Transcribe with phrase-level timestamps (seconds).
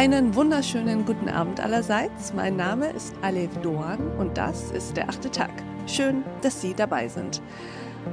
[0.00, 2.32] Einen wunderschönen guten Abend allerseits.
[2.32, 5.50] Mein Name ist Alev Doan und das ist der achte Tag.
[5.86, 7.42] Schön, dass Sie dabei sind.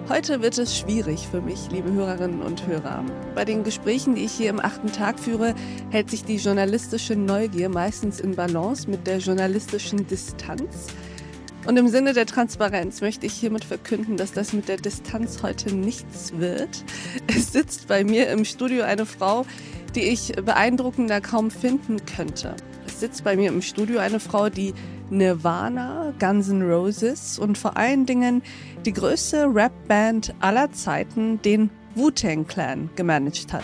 [0.10, 3.06] Heute wird es schwierig für mich, liebe Hörerinnen und Hörer.
[3.36, 5.56] Bei den Gesprächen, die ich hier im achten Tag führe,
[5.90, 10.88] hält sich die journalistische Neugier meistens in Balance mit der journalistischen Distanz.
[11.68, 15.74] Und im Sinne der Transparenz möchte ich hiermit verkünden, dass das mit der Distanz heute
[15.74, 16.84] nichts wird.
[17.28, 19.46] Es sitzt bei mir im Studio eine Frau,
[19.98, 22.56] die ich beeindruckender kaum finden könnte.
[22.86, 24.76] Es sitzt bei mir im Studio eine Frau, die
[25.10, 28.44] Nirvana, Guns N' Roses und vor allen Dingen
[28.86, 33.64] die größte Rapband aller Zeiten, den Wu-Tang Clan, gemanagt hat.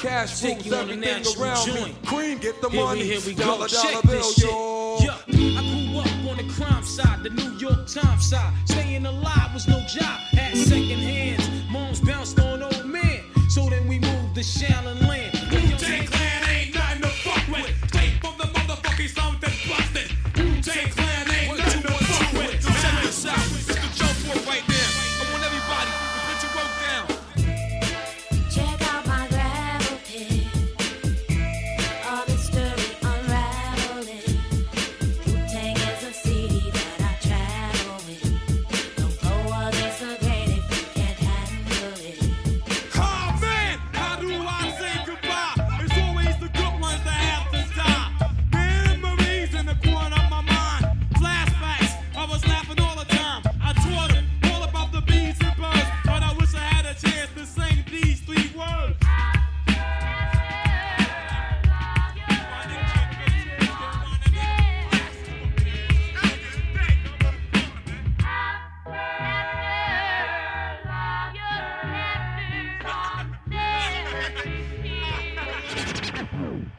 [0.00, 1.94] Cash rules everything around me.
[2.04, 3.02] Cream, get the money.
[3.02, 4.98] Here we, here we dollar, dollar bill, yo.
[5.00, 8.52] Yeah, I grew up on the crime side, the New York Times side.
[8.66, 11.37] Staying alive was no job, had second hands.
[14.38, 14.77] Then we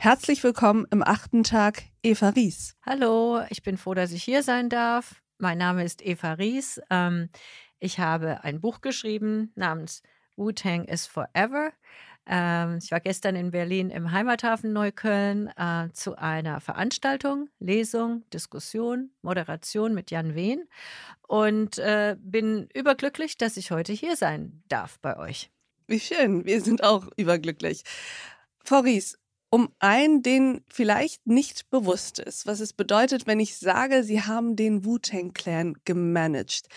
[0.02, 2.78] Herzlich willkommen im achten Tag, Eva Ries.
[2.86, 5.22] Hallo, ich bin froh, dass ich hier sein darf.
[5.40, 6.80] Mein Name ist Eva Ries.
[6.90, 7.28] Ähm,
[7.80, 10.02] ich habe ein Buch geschrieben namens
[10.38, 11.74] Wu-Tang is Forever.
[12.26, 19.12] Ähm, ich war gestern in Berlin im Heimathafen Neukölln äh, zu einer Veranstaltung, Lesung, Diskussion,
[19.22, 20.64] Moderation mit Jan Wehn
[21.28, 25.52] und äh, bin überglücklich, dass ich heute hier sein darf bei euch.
[25.88, 27.84] Wie schön, wir sind auch überglücklich.
[28.64, 29.18] Frau Ries,
[29.50, 34.56] um einen, den vielleicht nicht bewusst ist, was es bedeutet, wenn ich sage, Sie haben
[34.56, 36.68] den Wu-Tang Clan gemanagt.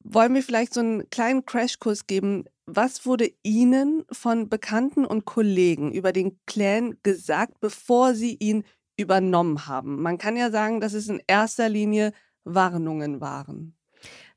[0.00, 2.44] Wollen wir vielleicht so einen kleinen Crashkurs geben?
[2.66, 8.64] Was wurde Ihnen von Bekannten und Kollegen über den Clan gesagt, bevor Sie ihn
[8.96, 10.02] übernommen haben?
[10.02, 12.12] Man kann ja sagen, dass es in erster Linie
[12.44, 13.76] Warnungen waren.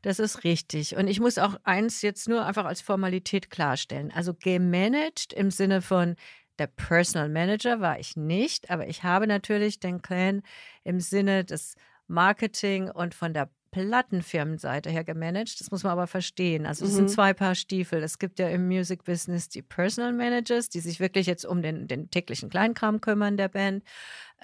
[0.03, 0.95] Das ist richtig.
[0.95, 4.11] Und ich muss auch eins jetzt nur einfach als Formalität klarstellen.
[4.11, 6.15] Also gemanagt im Sinne von
[6.59, 10.41] der Personal Manager war ich nicht, aber ich habe natürlich den Clan
[10.83, 11.75] im Sinne des
[12.07, 15.59] Marketing und von der Plattenfirmenseite her gemanagt.
[15.59, 16.65] Das muss man aber verstehen.
[16.65, 16.97] Also, das Mhm.
[16.97, 18.03] sind zwei Paar Stiefel.
[18.03, 21.87] Es gibt ja im Music Business die Personal Managers, die sich wirklich jetzt um den,
[21.87, 23.83] den täglichen Kleinkram kümmern der Band,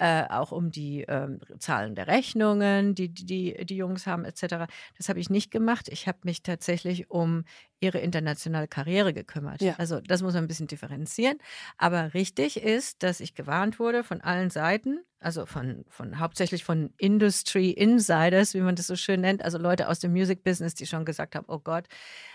[0.02, 4.66] äh, auch um die ähm, Zahlen der Rechnungen, die, die die Jungs haben, etc.
[4.98, 5.88] Das habe ich nicht gemacht.
[5.88, 7.44] Ich habe mich tatsächlich um
[7.78, 9.60] ihre internationale Karriere gekümmert.
[9.60, 9.74] Ja.
[9.78, 11.38] Also, das muss man ein bisschen differenzieren.
[11.78, 16.92] Aber richtig ist, dass ich gewarnt wurde von allen Seiten, also von, von hauptsächlich von
[16.98, 20.86] Industry Insiders, wie man das so schön nennt, also Leute aus dem Music Business, die
[20.86, 21.86] schon gesagt haben, oh Gott,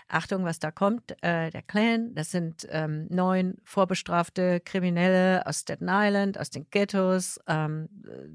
[0.08, 5.88] Achtung, was da kommt, äh, der Clan, das sind ähm, neun vorbestrafte Kriminelle aus Staten
[5.88, 8.28] Island, aus den Ghettos, ähm, äh,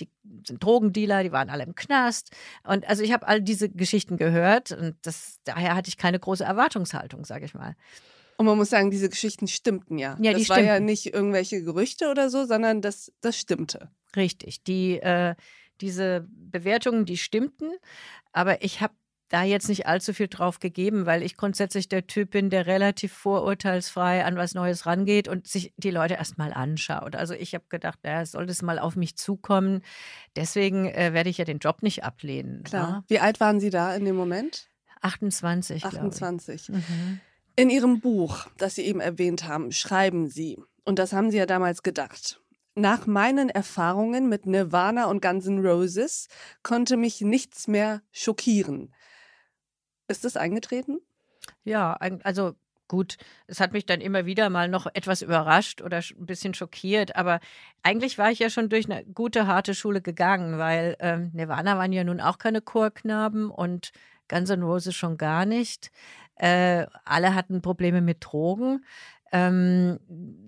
[0.00, 0.08] die
[0.46, 2.30] sind Drogendealer, die waren alle im Knast.
[2.64, 6.44] Und also ich habe all diese Geschichten gehört und das, daher hatte ich keine große
[6.44, 7.74] Erwartungshaltung, sage ich mal.
[8.36, 10.16] Und man muss sagen, diese Geschichten stimmten ja.
[10.20, 13.90] Ja, die das war ja nicht irgendwelche Gerüchte oder so, sondern das, das stimmte.
[14.14, 14.62] Richtig.
[14.62, 15.34] Die, äh,
[15.80, 17.72] diese Bewertungen, die stimmten,
[18.32, 18.94] aber ich habe
[19.28, 23.12] da jetzt nicht allzu viel drauf gegeben, weil ich grundsätzlich der Typ bin, der relativ
[23.12, 27.14] vorurteilsfrei an was Neues rangeht und sich die Leute erstmal anschaut.
[27.14, 29.82] Also ich habe gedacht, naja, soll das mal auf mich zukommen.
[30.36, 32.62] Deswegen äh, werde ich ja den Job nicht ablehnen.
[32.64, 32.90] Klar.
[32.90, 33.04] Ne?
[33.08, 34.68] Wie alt waren Sie da in dem Moment?
[35.02, 36.54] 28, glaube 28.
[36.54, 36.68] ich.
[36.74, 37.20] Mhm.
[37.56, 41.46] In Ihrem Buch, das Sie eben erwähnt haben, schreiben Sie, und das haben Sie ja
[41.46, 42.40] damals gedacht.
[42.74, 46.28] Nach meinen Erfahrungen mit Nirvana und Guns N' Roses
[46.62, 48.94] konnte mich nichts mehr schockieren.
[50.08, 51.00] Ist das eingetreten?
[51.64, 51.94] Ja,
[52.24, 52.54] also
[52.88, 53.16] gut,
[53.46, 57.40] es hat mich dann immer wieder mal noch etwas überrascht oder ein bisschen schockiert, aber
[57.82, 61.92] eigentlich war ich ja schon durch eine gute, harte Schule gegangen, weil ähm, Nirvana waren
[61.92, 63.92] ja nun auch keine Chorknaben und
[64.28, 65.90] Guns N' Roses schon gar nicht.
[66.36, 68.84] Äh, alle hatten Probleme mit Drogen.
[69.32, 69.98] ähm,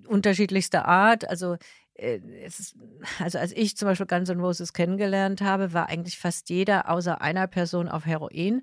[0.07, 1.29] unterschiedlichster Art.
[1.29, 1.57] Also
[1.95, 2.77] äh, ist,
[3.21, 7.21] also als ich zum Beispiel Guns N' Roses kennengelernt habe, war eigentlich fast jeder außer
[7.21, 8.63] einer Person auf Heroin.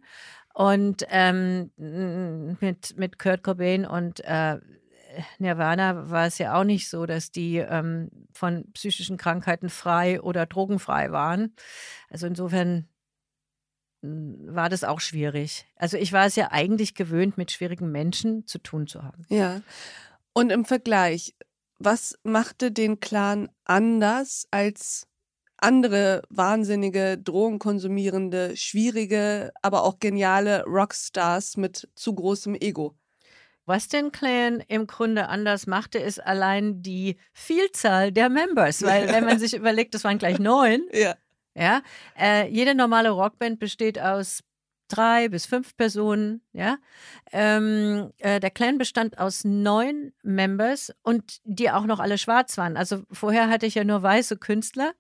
[0.58, 1.70] Und ähm,
[2.62, 4.58] mit, mit Kurt Cobain und äh,
[5.38, 10.48] Nirvana war es ja auch nicht so, dass die ähm, von psychischen Krankheiten frei oder
[10.48, 11.54] drogenfrei waren.
[12.10, 12.90] Also insofern
[14.02, 15.68] mm, war das auch schwierig.
[15.76, 19.28] Also ich war es ja eigentlich gewöhnt, mit schwierigen Menschen zu tun zu haben.
[19.30, 19.62] Ja.
[20.34, 21.36] Und im Vergleich,
[21.78, 25.07] was machte den Clan anders als
[25.58, 32.96] andere wahnsinnige, drogenkonsumierende, schwierige, aber auch geniale Rockstars mit zu großem Ego?
[33.66, 39.26] Was den Clan im Grunde anders machte, ist allein die Vielzahl der Members, weil wenn
[39.26, 41.16] man sich überlegt, das waren gleich neun, Ja.
[41.54, 41.82] ja,
[42.18, 44.42] äh, jede normale Rockband besteht aus
[44.88, 46.78] drei bis fünf Personen, ja.
[47.34, 52.78] Ähm, äh, der Clan bestand aus neun Members und die auch noch alle schwarz waren.
[52.78, 54.94] Also vorher hatte ich ja nur weiße Künstler,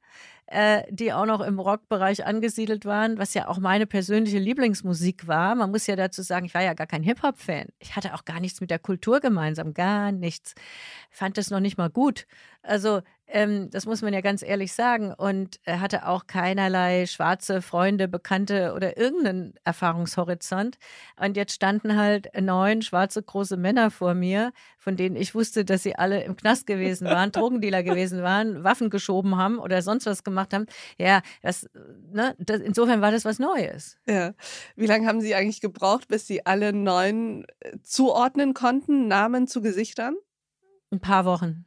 [0.47, 5.55] äh, die auch noch im Rockbereich angesiedelt waren, was ja auch meine persönliche Lieblingsmusik war.
[5.55, 7.67] Man muss ja dazu sagen, ich war ja gar kein Hip-Hop-Fan.
[7.79, 10.55] Ich hatte auch gar nichts mit der Kultur gemeinsam, gar nichts.
[11.09, 12.27] Fand das noch nicht mal gut.
[12.61, 15.13] Also ähm, das muss man ja ganz ehrlich sagen.
[15.13, 20.77] Und er hatte auch keinerlei schwarze Freunde, Bekannte oder irgendeinen Erfahrungshorizont.
[21.19, 25.83] Und jetzt standen halt neun schwarze große Männer vor mir, von denen ich wusste, dass
[25.83, 30.23] sie alle im Knast gewesen waren, Drogendealer gewesen waren, Waffen geschoben haben oder sonst was
[30.23, 30.65] gemacht haben.
[30.97, 31.69] Ja, das,
[32.11, 33.97] ne, das, insofern war das was Neues.
[34.07, 34.33] Ja.
[34.75, 39.61] Wie lange haben Sie eigentlich gebraucht, bis Sie alle neun äh, zuordnen konnten, Namen zu
[39.61, 40.15] Gesichtern?
[40.91, 41.65] Ein paar Wochen.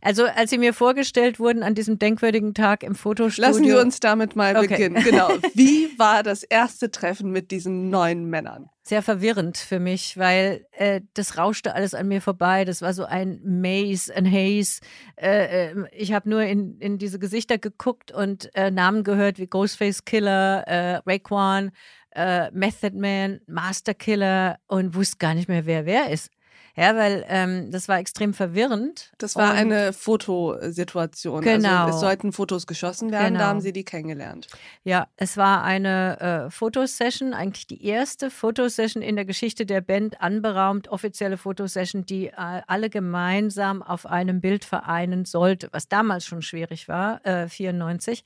[0.00, 3.48] Also als sie mir vorgestellt wurden an diesem denkwürdigen Tag im Fotostudio.
[3.50, 4.68] Lassen Sie uns damit mal Okay.
[4.68, 5.02] beginnen.
[5.04, 5.28] Genau.
[5.54, 8.70] Wie war das erste Treffen mit diesen neun Männern?
[8.88, 12.64] sehr verwirrend für mich, weil äh, das rauschte alles an mir vorbei.
[12.64, 14.80] Das war so ein Maze, ein Haze.
[15.16, 19.46] Äh, äh, ich habe nur in, in diese Gesichter geguckt und äh, Namen gehört wie
[19.46, 21.70] Ghostface Killer, äh, Raekwon,
[22.12, 26.30] äh, Method Man, Master Killer und wusste gar nicht mehr, wer wer ist.
[26.76, 29.10] Ja, weil ähm, das war extrem verwirrend.
[29.18, 31.42] Das war Und- eine Fotosituation.
[31.42, 31.84] Genau.
[31.86, 33.40] Also es sollten Fotos geschossen werden, Genau.
[33.40, 34.46] da haben Sie die kennengelernt.
[34.84, 40.20] Ja, es war eine äh, Fotosession, eigentlich die erste Fotosession in der Geschichte der Band,
[40.20, 42.32] anberaumt, offizielle Fotosession, die äh,
[42.66, 48.22] alle gemeinsam auf einem Bild vereinen sollte, was damals schon schwierig war, äh, 94,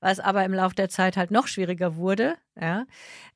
[0.00, 2.34] was aber im Laufe der Zeit halt noch schwieriger wurde.
[2.60, 2.86] Ja.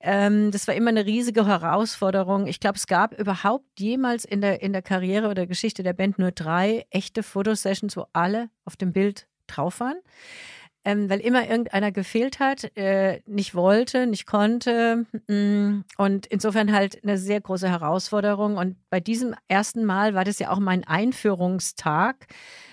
[0.01, 2.47] Ähm, das war immer eine riesige Herausforderung.
[2.47, 6.19] Ich glaube, es gab überhaupt jemals in der, in der Karriere oder Geschichte der Band
[6.19, 9.99] nur drei echte Fotosessions, wo alle auf dem Bild drauf waren
[10.85, 15.05] ähm, weil immer irgendeiner gefehlt hat, äh, nicht wollte, nicht konnte.
[15.29, 18.57] mm, Und insofern halt eine sehr große Herausforderung.
[18.57, 22.27] Und bei diesem ersten Mal war das ja auch mein Einführungstag,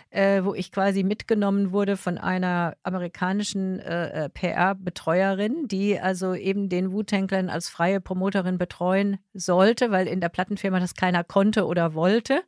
[0.09, 6.69] äh, wo ich quasi mitgenommen wurde von einer amerikanischen äh, äh, PR-Betreuerin, die also eben
[6.69, 11.65] den Wu-Tang Clan als freie Promoterin betreuen sollte, weil in der Plattenfirma das keiner konnte
[11.65, 12.43] oder wollte.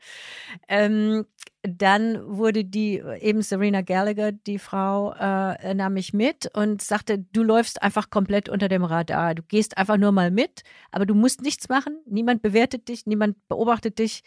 [0.69, 1.25] Ähm,
[1.63, 7.43] dann wurde die, eben Serena Gallagher, die Frau, äh, nahm mich mit und sagte, du
[7.43, 9.35] läufst einfach komplett unter dem Radar.
[9.35, 11.99] Du gehst einfach nur mal mit, aber du musst nichts machen.
[12.05, 14.23] Niemand bewertet dich, niemand beobachtet dich.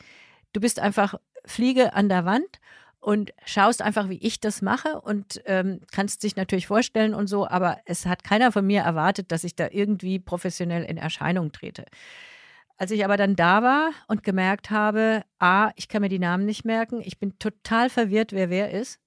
[0.53, 1.15] Du bist einfach
[1.47, 2.61] Fliege an der Wand
[3.01, 7.49] und schaust einfach, wie ich das mache und ähm, kannst dich natürlich vorstellen und so,
[7.49, 11.87] aber es hat keiner von mir erwartet, dass ich da irgendwie professionell in Erscheinung trete.
[12.77, 16.45] Als ich aber dann da war und gemerkt habe, A, ich kann mir die Namen
[16.45, 19.01] nicht merken, ich bin total verwirrt, wer wer ist,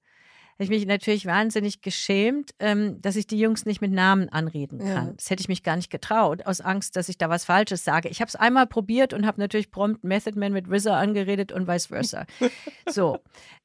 [0.54, 4.78] habe ich mich natürlich wahnsinnig geschämt, ähm, dass ich die Jungs nicht mit Namen anreden
[4.78, 5.06] kann.
[5.06, 5.12] Ja.
[5.16, 8.08] Das hätte ich mich gar nicht getraut, aus Angst, dass ich da was Falsches sage.
[8.08, 11.66] Ich habe es einmal probiert und habe natürlich prompt Method Man mit RZA angeredet und
[11.66, 12.26] vice versa.
[12.88, 13.18] so,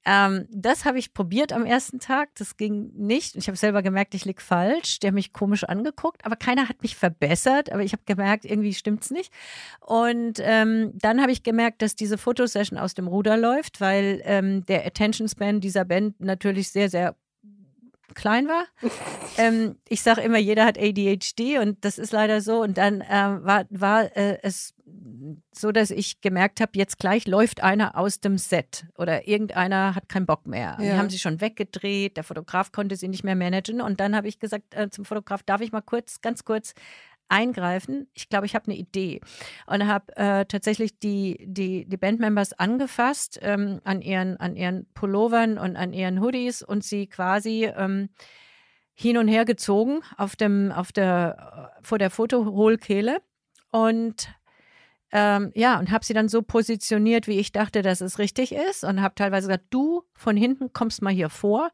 [0.06, 2.30] ähm, das habe ich probiert am ersten Tag.
[2.38, 3.36] Das ging nicht.
[3.36, 5.00] Ich habe selber gemerkt, ich lieg falsch.
[5.00, 7.72] Der hat mich komisch angeguckt, aber keiner hat mich verbessert.
[7.72, 9.32] Aber ich habe gemerkt, irgendwie stimmt's nicht.
[9.82, 14.66] Und ähm, dann habe ich gemerkt, dass diese Fotosession aus dem Ruder läuft, weil ähm,
[14.66, 17.16] der Attention Span dieser Band natürlich sehr, sehr
[18.16, 18.66] klein war.
[19.38, 22.62] ähm, ich sage immer, jeder hat ADHD und das ist leider so.
[22.62, 24.74] Und dann ähm, war, war äh, es
[25.52, 30.10] so, dass ich gemerkt habe, jetzt gleich läuft einer aus dem Set oder irgendeiner hat
[30.10, 30.78] keinen Bock mehr.
[30.80, 30.98] Die Ja.
[30.98, 33.82] haben sich schon weggedreht, der Fotograf konnte sie nicht mehr managen.
[33.82, 36.74] Und dann habe ich gesagt äh, zum Fotograf, darf ich mal kurz, ganz kurz
[37.30, 38.08] eingreifen?
[38.14, 39.22] Ich glaube, ich habe eine Idee.
[39.66, 45.58] Und habe äh, tatsächlich die, die, die Bandmembers angefasst ähm, an, ihren, an ihren Pullovern
[45.58, 48.10] und an ihren Hoodies und sie quasi ähm,
[48.94, 53.22] hin und her gezogen auf dem, auf der, äh, vor der Fotohohlkehle
[53.72, 54.30] und
[55.12, 58.84] ähm, ja, und habe sie dann so positioniert, wie ich dachte, dass es richtig ist.
[58.84, 61.72] Und habe teilweise gesagt, du von hinten kommst mal hier vor.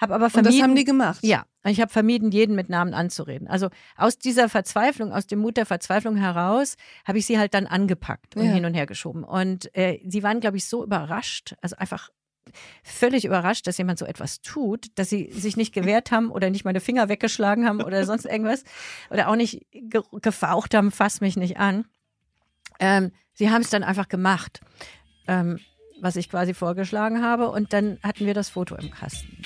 [0.00, 0.58] Habe aber Und vermieden.
[0.58, 1.18] das haben die gemacht.
[1.22, 3.48] Ja, ich habe vermieden, jeden mit Namen anzureden.
[3.48, 6.76] Also aus dieser Verzweiflung, aus dem Mut der Verzweiflung heraus,
[7.06, 8.52] habe ich sie halt dann angepackt und Ja.
[8.52, 9.24] hin und her geschoben.
[9.24, 12.10] Und äh, sie waren, glaube ich, so überrascht, also einfach
[12.82, 16.64] völlig überrascht, dass jemand so etwas tut, dass sie sich nicht gewehrt haben oder nicht
[16.64, 18.64] meine Finger weggeschlagen haben oder sonst irgendwas
[19.10, 21.84] oder auch nicht ge gefaucht haben, fass mich nicht an.
[22.80, 24.60] Ähm, sie haben es dann einfach gemacht,
[25.26, 25.58] ähm,
[26.00, 29.36] was ich quasi vorgeschlagen habe und dann hatten wir das Foto im Kasten.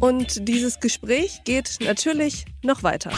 [0.00, 3.10] Und dieses Gespräch geht natürlich noch weiter.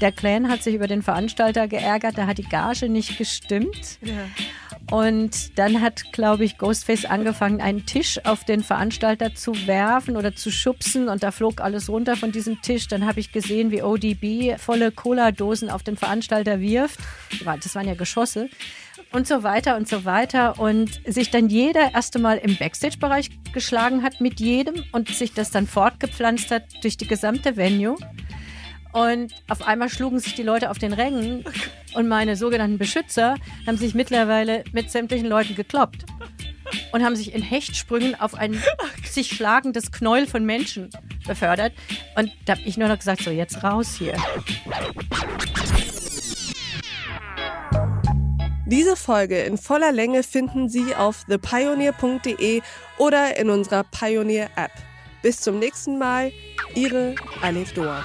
[0.00, 3.98] Der Clan hat sich über den Veranstalter geärgert, da hat die Gage nicht gestimmt.
[4.90, 10.34] Und dann hat, glaube ich, Ghostface angefangen, einen Tisch auf den Veranstalter zu werfen oder
[10.34, 12.86] zu schubsen und da flog alles runter von diesem Tisch.
[12.88, 17.00] Dann habe ich gesehen, wie ODB volle Cola-Dosen auf den Veranstalter wirft.
[17.44, 18.48] Das waren ja Geschosse.
[19.12, 20.58] Und so weiter und so weiter.
[20.58, 25.50] Und sich dann jeder erste Mal im Backstage-Bereich geschlagen hat mit jedem und sich das
[25.50, 27.96] dann fortgepflanzt hat durch die gesamte Venue.
[28.92, 31.44] Und auf einmal schlugen sich die Leute auf den Rängen
[31.94, 33.36] und meine sogenannten Beschützer
[33.66, 36.06] haben sich mittlerweile mit sämtlichen Leuten gekloppt
[36.92, 38.60] und haben sich in Hechtsprüngen auf ein
[39.04, 40.90] sich schlagendes Knäuel von Menschen
[41.26, 41.72] befördert.
[42.16, 44.14] Und da habe ich nur noch gesagt, so jetzt raus hier.
[48.68, 52.60] Diese Folge in voller Länge finden Sie auf thepioneer.de
[52.98, 54.72] oder in unserer Pioneer App.
[55.22, 56.32] Bis zum nächsten Mal,
[56.74, 58.04] Ihre Alef Doan.